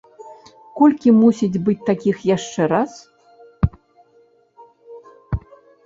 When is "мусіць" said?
1.17-1.61